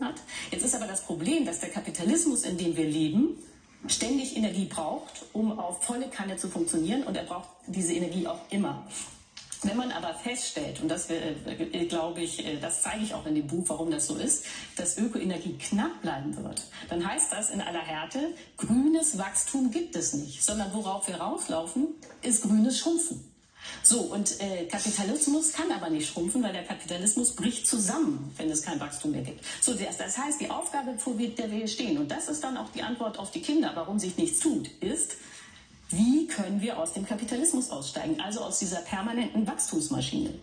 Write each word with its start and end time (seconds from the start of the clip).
hat. 0.00 0.16
Jetzt 0.50 0.64
ist 0.64 0.74
aber 0.74 0.86
das 0.86 1.02
Problem, 1.02 1.44
dass 1.44 1.60
der 1.60 1.70
Kapitalismus, 1.70 2.44
in 2.44 2.56
dem 2.58 2.76
wir 2.76 2.86
leben, 2.86 3.36
ständig 3.86 4.36
Energie 4.36 4.66
braucht, 4.66 5.24
um 5.32 5.58
auf 5.58 5.82
volle 5.82 6.08
Kanne 6.08 6.36
zu 6.36 6.48
funktionieren 6.48 7.02
und 7.04 7.16
er 7.16 7.24
braucht 7.24 7.48
diese 7.66 7.94
Energie 7.94 8.26
auch 8.26 8.40
immer. 8.50 8.86
Wenn 9.62 9.76
man 9.76 9.92
aber 9.92 10.14
feststellt, 10.14 10.80
und 10.80 10.88
das 10.88 11.10
äh, 11.10 11.34
glaube 11.86 12.22
ich, 12.22 12.46
äh, 12.46 12.56
das 12.58 12.82
zeige 12.82 13.04
ich 13.04 13.12
auch 13.12 13.26
in 13.26 13.34
dem 13.34 13.46
Buch, 13.46 13.64
warum 13.68 13.90
das 13.90 14.06
so 14.06 14.16
ist, 14.16 14.46
dass 14.76 14.96
Ökoenergie 14.96 15.58
knapp 15.58 16.00
bleiben 16.00 16.34
wird, 16.34 16.66
dann 16.88 17.06
heißt 17.06 17.30
das 17.30 17.50
in 17.50 17.60
aller 17.60 17.82
Härte, 17.82 18.34
grünes 18.56 19.18
Wachstum 19.18 19.70
gibt 19.70 19.96
es 19.96 20.14
nicht, 20.14 20.42
sondern 20.42 20.72
worauf 20.72 21.08
wir 21.08 21.16
rauslaufen, 21.16 21.88
ist 22.22 22.42
grünes 22.42 22.78
Schrumpfen. 22.78 23.30
So, 23.90 24.02
und 24.02 24.40
äh, 24.40 24.66
Kapitalismus 24.66 25.52
kann 25.52 25.72
aber 25.72 25.90
nicht 25.90 26.08
schrumpfen, 26.08 26.44
weil 26.44 26.52
der 26.52 26.62
Kapitalismus 26.62 27.34
bricht 27.34 27.66
zusammen, 27.66 28.32
wenn 28.36 28.48
es 28.48 28.62
kein 28.62 28.78
Wachstum 28.78 29.10
mehr 29.10 29.22
gibt. 29.22 29.44
So, 29.60 29.74
das, 29.74 29.96
das 29.96 30.16
heißt, 30.16 30.40
die 30.40 30.48
Aufgabe, 30.48 30.96
vor 30.96 31.14
der 31.14 31.50
wir 31.50 31.66
stehen, 31.66 31.98
und 31.98 32.08
das 32.08 32.28
ist 32.28 32.44
dann 32.44 32.56
auch 32.56 32.70
die 32.70 32.84
Antwort 32.84 33.18
auf 33.18 33.32
die 33.32 33.42
Kinder, 33.42 33.72
warum 33.74 33.98
sich 33.98 34.16
nichts 34.16 34.38
tut, 34.38 34.68
ist, 34.80 35.16
wie 35.88 36.28
können 36.28 36.60
wir 36.60 36.78
aus 36.78 36.92
dem 36.92 37.04
Kapitalismus 37.04 37.70
aussteigen, 37.70 38.20
also 38.20 38.42
aus 38.42 38.60
dieser 38.60 38.78
permanenten 38.82 39.44
Wachstumsmaschine. 39.48 40.34